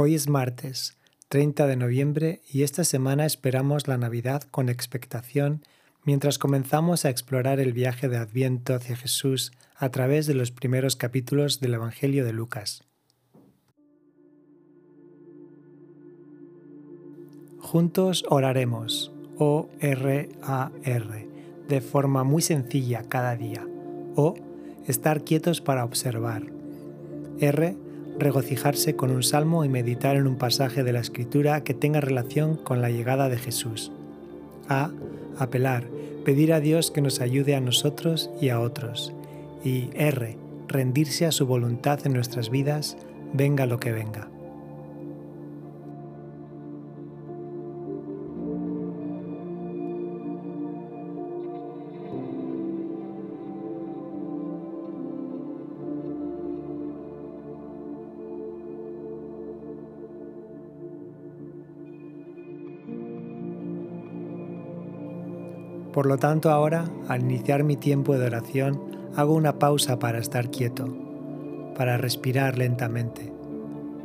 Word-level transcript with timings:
Hoy 0.00 0.14
es 0.14 0.28
martes, 0.28 0.96
30 1.28 1.66
de 1.66 1.74
noviembre, 1.74 2.40
y 2.48 2.62
esta 2.62 2.84
semana 2.84 3.26
esperamos 3.26 3.88
la 3.88 3.98
Navidad 3.98 4.44
con 4.44 4.68
expectación 4.68 5.64
mientras 6.04 6.38
comenzamos 6.38 7.04
a 7.04 7.10
explorar 7.10 7.58
el 7.58 7.72
viaje 7.72 8.08
de 8.08 8.16
Adviento 8.16 8.76
hacia 8.76 8.94
Jesús 8.94 9.50
a 9.74 9.88
través 9.88 10.28
de 10.28 10.34
los 10.34 10.52
primeros 10.52 10.94
capítulos 10.94 11.58
del 11.58 11.74
Evangelio 11.74 12.24
de 12.24 12.32
Lucas. 12.32 12.84
Juntos 17.58 18.24
oraremos, 18.28 19.10
O-R-A-R, 19.36 21.28
de 21.66 21.80
forma 21.80 22.22
muy 22.22 22.42
sencilla 22.42 23.02
cada 23.08 23.34
día, 23.34 23.66
o 24.14 24.36
estar 24.86 25.24
quietos 25.24 25.60
para 25.60 25.84
observar. 25.84 26.44
R 27.40 27.87
regocijarse 28.18 28.96
con 28.96 29.10
un 29.10 29.22
salmo 29.22 29.64
y 29.64 29.68
meditar 29.68 30.16
en 30.16 30.26
un 30.26 30.36
pasaje 30.36 30.82
de 30.82 30.92
la 30.92 31.00
Escritura 31.00 31.62
que 31.62 31.74
tenga 31.74 32.00
relación 32.00 32.56
con 32.56 32.82
la 32.82 32.90
llegada 32.90 33.28
de 33.28 33.38
Jesús. 33.38 33.92
A. 34.68 34.90
Apelar, 35.38 35.84
pedir 36.24 36.52
a 36.52 36.60
Dios 36.60 36.90
que 36.90 37.00
nos 37.00 37.20
ayude 37.20 37.54
a 37.54 37.60
nosotros 37.60 38.30
y 38.40 38.48
a 38.48 38.60
otros. 38.60 39.12
Y 39.64 39.90
R. 39.94 40.36
Rendirse 40.66 41.26
a 41.26 41.32
su 41.32 41.46
voluntad 41.46 42.00
en 42.04 42.12
nuestras 42.12 42.50
vidas, 42.50 42.96
venga 43.32 43.66
lo 43.66 43.80
que 43.80 43.92
venga. 43.92 44.28
Por 65.92 66.06
lo 66.06 66.18
tanto 66.18 66.50
ahora, 66.50 66.84
al 67.08 67.22
iniciar 67.22 67.64
mi 67.64 67.76
tiempo 67.76 68.16
de 68.16 68.26
oración, 68.26 68.80
hago 69.16 69.34
una 69.34 69.58
pausa 69.58 69.98
para 69.98 70.18
estar 70.18 70.50
quieto, 70.50 70.86
para 71.76 71.96
respirar 71.96 72.58
lentamente, 72.58 73.32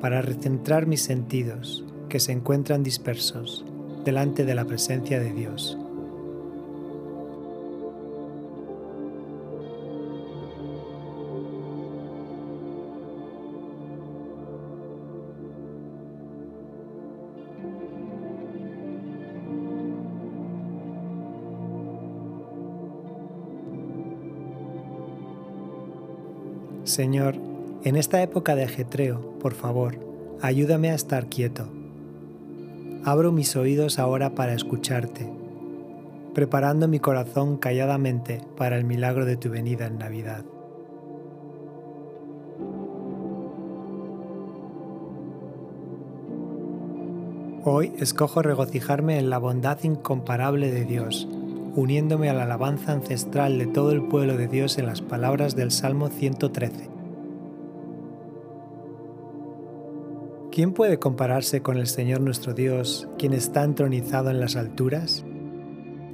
para 0.01 0.21
recentrar 0.21 0.87
mis 0.87 1.01
sentidos, 1.01 1.85
que 2.09 2.19
se 2.19 2.31
encuentran 2.31 2.83
dispersos, 2.83 3.65
delante 4.05 4.45
de 4.45 4.55
la 4.55 4.65
presencia 4.65 5.19
de 5.19 5.33
Dios. 5.33 5.77
Señor, 26.83 27.35
en 27.85 27.95
esta 27.95 28.21
época 28.21 28.55
de 28.55 28.63
ajetreo, 28.63 29.39
por 29.39 29.53
favor, 29.53 29.95
ayúdame 30.41 30.91
a 30.91 30.95
estar 30.95 31.27
quieto. 31.27 31.69
Abro 33.05 33.31
mis 33.31 33.55
oídos 33.55 33.99
ahora 33.99 34.35
para 34.35 34.53
escucharte, 34.53 35.29
preparando 36.33 36.89
mi 36.89 36.99
corazón 36.99 37.55
calladamente 37.55 38.41
para 38.57 38.77
el 38.77 38.83
milagro 38.83 39.25
de 39.25 39.37
tu 39.37 39.49
venida 39.49 39.87
en 39.87 39.97
Navidad. 39.97 40.43
Hoy 47.63 47.93
escojo 47.97 48.41
regocijarme 48.41 49.19
en 49.19 49.29
la 49.29 49.37
bondad 49.37 49.81
incomparable 49.83 50.69
de 50.69 50.83
Dios 50.83 51.29
uniéndome 51.75 52.29
a 52.29 52.33
la 52.33 52.43
alabanza 52.43 52.91
ancestral 52.91 53.57
de 53.57 53.67
todo 53.67 53.91
el 53.91 54.03
pueblo 54.03 54.37
de 54.37 54.47
Dios 54.47 54.77
en 54.77 54.85
las 54.85 55.01
palabras 55.01 55.55
del 55.55 55.71
Salmo 55.71 56.09
113. 56.09 56.89
¿Quién 60.51 60.73
puede 60.73 60.99
compararse 60.99 61.63
con 61.63 61.77
el 61.77 61.87
Señor 61.87 62.21
nuestro 62.21 62.53
Dios, 62.53 63.07
quien 63.17 63.33
está 63.33 63.63
entronizado 63.63 64.29
en 64.29 64.39
las 64.39 64.55
alturas? 64.55 65.25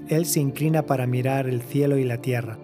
Él 0.08 0.26
se 0.26 0.40
inclina 0.40 0.86
para 0.86 1.08
mirar 1.08 1.48
el 1.50 1.62
cielo 1.62 1.98
y 1.98 2.06
la 2.06 2.22
tierra, 2.22 2.58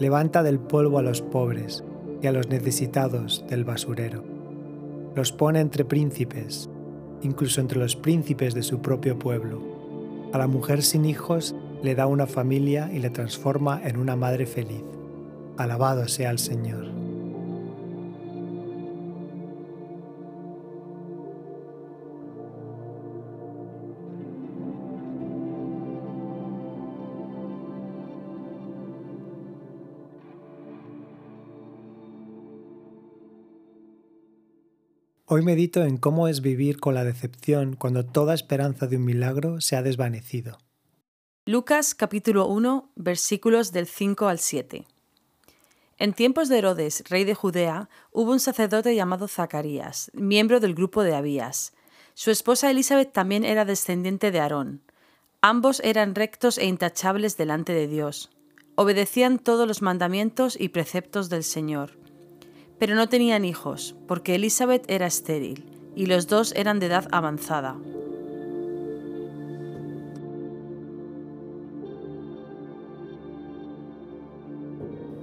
levanta 0.00 0.42
del 0.42 0.58
polvo 0.58 0.98
a 0.98 1.02
los 1.02 1.22
pobres 1.22 1.84
y 2.20 2.26
a 2.26 2.32
los 2.32 2.48
necesitados 2.48 3.44
del 3.48 3.62
basurero. 3.62 4.24
Los 5.14 5.30
pone 5.30 5.60
entre 5.60 5.84
príncipes, 5.84 6.68
incluso 7.22 7.60
entre 7.60 7.78
los 7.78 7.94
príncipes 7.94 8.54
de 8.54 8.64
su 8.64 8.80
propio 8.80 9.20
pueblo. 9.20 9.62
A 10.32 10.38
la 10.38 10.48
mujer 10.48 10.82
sin 10.82 11.04
hijos 11.04 11.54
le 11.82 11.94
da 11.94 12.06
una 12.06 12.26
familia 12.26 12.90
y 12.92 12.98
le 12.98 13.10
transforma 13.10 13.80
en 13.84 13.96
una 13.96 14.16
madre 14.16 14.46
feliz. 14.46 14.82
Alabado 15.56 16.08
sea 16.08 16.30
el 16.30 16.38
Señor. 16.38 16.98
Hoy 35.30 35.42
medito 35.42 35.84
en 35.84 35.98
cómo 35.98 36.26
es 36.26 36.40
vivir 36.40 36.80
con 36.80 36.94
la 36.94 37.04
decepción 37.04 37.76
cuando 37.76 38.04
toda 38.06 38.32
esperanza 38.32 38.86
de 38.86 38.96
un 38.96 39.04
milagro 39.04 39.60
se 39.60 39.76
ha 39.76 39.82
desvanecido. 39.82 40.58
Lucas 41.50 41.94
capítulo 41.94 42.46
1 42.46 42.90
versículos 42.94 43.72
del 43.72 43.86
5 43.86 44.28
al 44.28 44.38
7. 44.38 44.86
En 45.96 46.12
tiempos 46.12 46.50
de 46.50 46.58
Herodes, 46.58 47.04
rey 47.08 47.24
de 47.24 47.34
Judea, 47.34 47.88
hubo 48.12 48.32
un 48.32 48.38
sacerdote 48.38 48.94
llamado 48.94 49.28
Zacarías, 49.28 50.10
miembro 50.12 50.60
del 50.60 50.74
grupo 50.74 51.02
de 51.02 51.14
Abías. 51.14 51.72
Su 52.12 52.30
esposa 52.30 52.70
Elizabeth 52.70 53.14
también 53.14 53.46
era 53.46 53.64
descendiente 53.64 54.30
de 54.30 54.40
Aarón. 54.40 54.82
Ambos 55.40 55.80
eran 55.82 56.14
rectos 56.14 56.58
e 56.58 56.66
intachables 56.66 57.38
delante 57.38 57.72
de 57.72 57.88
Dios. 57.88 58.28
Obedecían 58.74 59.38
todos 59.38 59.66
los 59.66 59.80
mandamientos 59.80 60.54
y 60.60 60.68
preceptos 60.68 61.30
del 61.30 61.44
Señor. 61.44 61.98
Pero 62.78 62.94
no 62.94 63.08
tenían 63.08 63.46
hijos, 63.46 63.96
porque 64.06 64.34
Elizabeth 64.34 64.84
era 64.86 65.06
estéril, 65.06 65.64
y 65.96 66.04
los 66.04 66.26
dos 66.26 66.52
eran 66.54 66.78
de 66.78 66.88
edad 66.88 67.08
avanzada. 67.10 67.78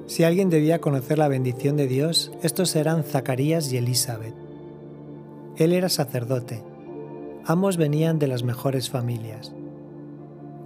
Si 0.08 0.24
alguien 0.24 0.50
debía 0.50 0.82
conocer 0.82 1.18
la 1.18 1.28
bendición 1.28 1.78
de 1.78 1.88
Dios, 1.88 2.32
estos 2.44 2.76
eran 2.76 3.04
Zacarías 3.04 3.74
y 3.74 3.78
Elizabeth. 3.78 4.36
Él 5.58 5.74
era 5.74 5.90
sacerdote. 5.90 6.62
Ambos 7.46 7.78
venían 7.78 8.20
de 8.20 8.28
las 8.28 8.44
mejores 8.44 8.90
familias. 8.90 9.52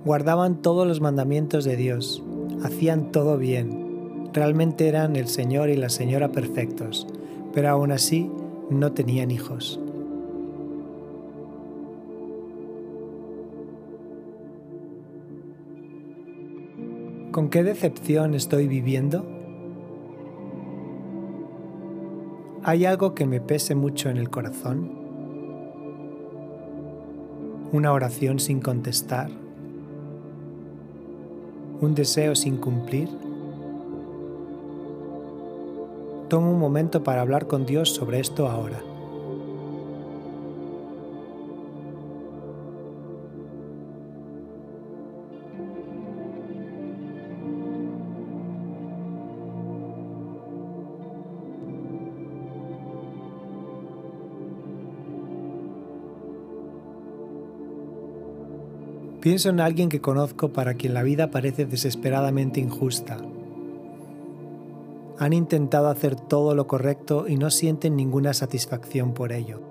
Guardaban 0.04 0.62
todos 0.62 0.88
los 0.88 1.00
mandamientos 1.00 1.64
de 1.64 1.76
Dios, 1.76 2.24
hacían 2.64 3.12
todo 3.12 3.38
bien, 3.38 4.30
realmente 4.34 4.88
eran 4.88 5.16
el 5.16 5.28
Señor 5.28 5.70
y 5.70 5.76
la 5.76 5.90
Señora 5.90 6.32
perfectos, 6.32 7.08
pero 7.54 7.70
aún 7.70 7.92
así 7.92 8.30
no 8.70 8.92
tenían 8.94 9.32
hijos. 9.32 9.80
¿Con 17.40 17.50
qué 17.50 17.64
decepción 17.64 18.34
estoy 18.34 18.68
viviendo? 18.68 19.26
¿Hay 22.66 22.84
algo 22.84 23.16
que 23.16 23.26
me 23.26 23.40
pese 23.40 23.76
mucho 23.76 24.10
en 24.10 24.18
el 24.18 24.30
corazón? 24.30 24.92
¿Una 27.72 27.94
oración 27.94 28.40
sin 28.40 28.60
contestar? 28.60 29.32
¿Un 31.80 31.96
deseo 31.96 32.36
sin 32.36 32.58
cumplir? 32.58 33.08
Tomo 36.28 36.52
un 36.52 36.60
momento 36.60 37.06
para 37.06 37.22
hablar 37.22 37.48
con 37.48 37.66
Dios 37.66 37.92
sobre 37.92 38.20
esto 38.20 38.50
ahora. 38.50 38.89
Pienso 59.30 59.50
en 59.50 59.60
alguien 59.60 59.90
que 59.90 60.02
conozco 60.02 60.50
para 60.50 60.74
quien 60.74 60.96
la 60.96 61.04
vida 61.04 61.30
parece 61.30 61.68
desesperadamente 61.68 62.60
injusta. 62.60 63.20
Han 65.20 65.34
intentado 65.34 65.88
hacer 65.90 66.16
todo 66.16 66.56
lo 66.56 66.66
correcto 66.66 67.28
y 67.28 67.38
no 67.38 67.52
sienten 67.52 67.96
ninguna 67.96 68.34
satisfacción 68.34 69.14
por 69.14 69.32
ello. 69.32 69.62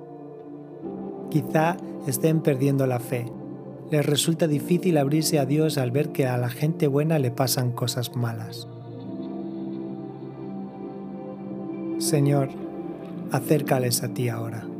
Quizá 1.29 1.77
estén 2.07 2.41
perdiendo 2.41 2.87
la 2.87 3.01
fe. 3.01 3.27
Les 3.91 4.07
resulta 4.07 4.47
difícil 4.47 4.97
abrirse 4.97 5.41
a 5.41 5.45
Dios 5.45 5.77
al 5.77 5.91
ver 5.91 6.11
que 6.11 6.29
a 6.29 6.39
la 6.39 6.51
gente 6.51 6.87
buena 6.87 7.19
le 7.19 7.33
pasan 7.33 7.73
cosas 7.73 8.15
malas. 8.15 8.69
Señor, 11.99 12.51
acércales 13.33 14.05
a 14.05 14.09
ti 14.15 14.29
ahora. 14.29 14.78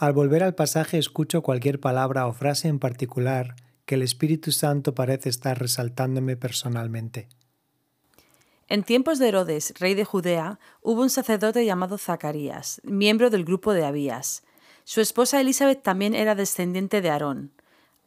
Al 0.00 0.14
volver 0.14 0.42
al 0.42 0.54
pasaje 0.54 0.96
escucho 0.96 1.42
cualquier 1.42 1.78
palabra 1.78 2.26
o 2.26 2.32
frase 2.32 2.68
en 2.68 2.78
particular 2.78 3.54
que 3.84 3.96
el 3.96 4.02
Espíritu 4.02 4.50
Santo 4.50 4.94
parece 4.94 5.28
estar 5.28 5.58
resaltándome 5.58 6.38
personalmente. 6.38 7.28
En 8.68 8.82
tiempos 8.82 9.18
de 9.18 9.28
Herodes, 9.28 9.74
rey 9.78 9.92
de 9.92 10.06
Judea, 10.06 10.58
hubo 10.80 11.02
un 11.02 11.10
sacerdote 11.10 11.66
llamado 11.66 11.98
Zacarías, 11.98 12.80
miembro 12.82 13.28
del 13.28 13.44
grupo 13.44 13.74
de 13.74 13.84
Abías. 13.84 14.42
Su 14.84 15.02
esposa 15.02 15.38
Elizabeth 15.38 15.82
también 15.82 16.14
era 16.14 16.34
descendiente 16.34 17.02
de 17.02 17.10
Aarón. 17.10 17.52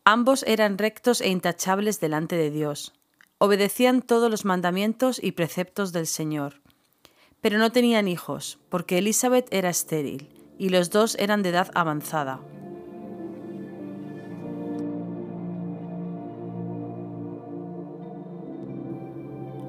Ambos 0.03 0.41
eran 0.47 0.79
rectos 0.79 1.21
e 1.21 1.29
intachables 1.29 1.99
delante 1.99 2.35
de 2.35 2.49
Dios. 2.49 2.93
Obedecían 3.37 4.01
todos 4.01 4.31
los 4.31 4.45
mandamientos 4.45 5.23
y 5.23 5.33
preceptos 5.33 5.91
del 5.91 6.07
Señor. 6.07 6.55
Pero 7.39 7.59
no 7.59 7.71
tenían 7.71 8.07
hijos, 8.07 8.57
porque 8.69 8.97
Elizabeth 8.97 9.47
era 9.51 9.69
estéril 9.69 10.42
y 10.57 10.69
los 10.69 10.89
dos 10.89 11.15
eran 11.19 11.43
de 11.43 11.49
edad 11.49 11.69
avanzada. 11.73 12.39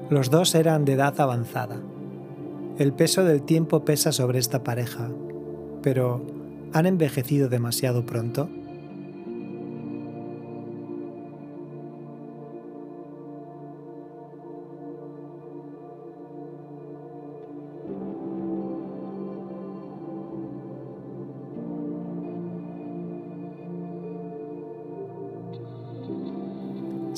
Los 0.09 0.29
dos 0.29 0.53
eran 0.53 0.85
de 0.85 0.93
edad 0.93 1.19
avanzada. 1.19 1.77
El 2.77 2.93
peso 2.93 3.23
del 3.23 3.41
tiempo 3.41 3.85
pesa 3.85 4.11
sobre 4.11 4.37
esta 4.37 4.63
pareja, 4.63 5.09
pero 5.81 6.21
¿han 6.73 6.85
envejecido 6.85 7.49
demasiado 7.49 8.05
pronto? 8.05 8.49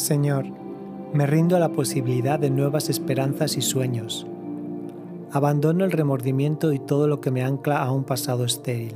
Señor, 0.07 0.45
me 1.13 1.27
rindo 1.27 1.57
a 1.57 1.59
la 1.59 1.73
posibilidad 1.73 2.39
de 2.39 2.49
nuevas 2.49 2.89
esperanzas 2.89 3.57
y 3.57 3.61
sueños. 3.61 4.25
Abandono 5.33 5.83
el 5.83 5.91
remordimiento 5.91 6.71
y 6.71 6.79
todo 6.79 7.09
lo 7.09 7.19
que 7.19 7.29
me 7.29 7.43
ancla 7.43 7.83
a 7.83 7.91
un 7.91 8.05
pasado 8.05 8.45
estéril. 8.45 8.95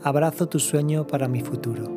Abrazo 0.00 0.48
tu 0.48 0.60
sueño 0.60 1.08
para 1.08 1.26
mi 1.26 1.40
futuro. 1.40 1.90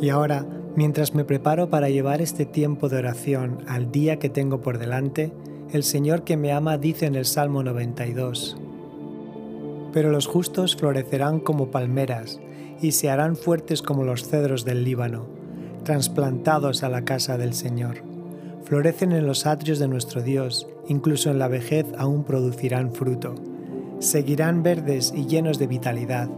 Y 0.00 0.08
ahora, 0.08 0.46
mientras 0.74 1.14
me 1.14 1.26
preparo 1.26 1.68
para 1.68 1.90
llevar 1.90 2.22
este 2.22 2.46
tiempo 2.46 2.88
de 2.88 2.96
oración 2.96 3.58
al 3.68 3.92
día 3.92 4.18
que 4.18 4.30
tengo 4.30 4.62
por 4.62 4.78
delante, 4.78 5.34
el 5.70 5.82
Señor 5.82 6.24
que 6.24 6.38
me 6.38 6.50
ama 6.50 6.78
dice 6.78 7.04
en 7.04 7.14
el 7.14 7.26
Salmo 7.26 7.62
92, 7.62 8.56
pero 9.92 10.10
los 10.10 10.26
justos 10.26 10.76
florecerán 10.76 11.40
como 11.40 11.70
palmeras 11.70 12.40
y 12.80 12.92
se 12.92 13.10
harán 13.10 13.36
fuertes 13.36 13.82
como 13.82 14.04
los 14.04 14.28
cedros 14.28 14.64
del 14.64 14.84
Líbano, 14.84 15.26
trasplantados 15.84 16.82
a 16.82 16.88
la 16.88 17.04
casa 17.04 17.38
del 17.38 17.54
Señor. 17.54 18.02
Florecen 18.64 19.12
en 19.12 19.26
los 19.26 19.46
atrios 19.46 19.78
de 19.78 19.88
nuestro 19.88 20.22
Dios, 20.22 20.66
incluso 20.88 21.30
en 21.30 21.38
la 21.38 21.48
vejez 21.48 21.86
aún 21.98 22.24
producirán 22.24 22.92
fruto. 22.92 23.34
Seguirán 23.98 24.62
verdes 24.62 25.12
y 25.14 25.26
llenos 25.26 25.58
de 25.58 25.66
vitalidad. 25.66 26.28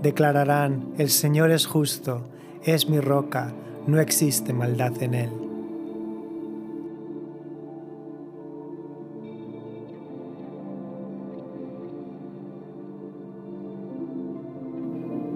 Declararán, 0.00 0.94
el 0.98 1.10
Señor 1.10 1.50
es 1.50 1.66
justo, 1.66 2.22
es 2.64 2.88
mi 2.88 3.00
roca, 3.00 3.52
no 3.86 4.00
existe 4.00 4.52
maldad 4.52 5.02
en 5.02 5.14
él. 5.14 5.41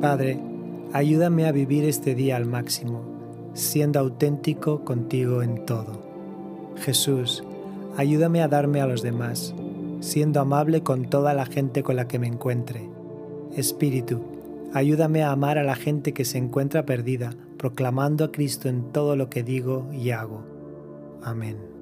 Padre, 0.00 0.38
ayúdame 0.92 1.46
a 1.46 1.52
vivir 1.52 1.84
este 1.84 2.14
día 2.14 2.36
al 2.36 2.44
máximo, 2.44 3.02
siendo 3.54 3.98
auténtico 3.98 4.84
contigo 4.84 5.42
en 5.42 5.64
todo. 5.64 6.02
Jesús, 6.76 7.42
ayúdame 7.96 8.42
a 8.42 8.48
darme 8.48 8.82
a 8.82 8.86
los 8.86 9.02
demás, 9.02 9.54
siendo 10.00 10.40
amable 10.40 10.82
con 10.82 11.06
toda 11.06 11.32
la 11.32 11.46
gente 11.46 11.82
con 11.82 11.96
la 11.96 12.06
que 12.06 12.18
me 12.18 12.26
encuentre. 12.26 12.90
Espíritu, 13.56 14.20
ayúdame 14.74 15.22
a 15.22 15.30
amar 15.30 15.56
a 15.56 15.64
la 15.64 15.76
gente 15.76 16.12
que 16.12 16.26
se 16.26 16.36
encuentra 16.36 16.84
perdida, 16.84 17.30
proclamando 17.56 18.24
a 18.24 18.32
Cristo 18.32 18.68
en 18.68 18.92
todo 18.92 19.16
lo 19.16 19.30
que 19.30 19.42
digo 19.42 19.86
y 19.92 20.10
hago. 20.10 20.44
Amén. 21.22 21.75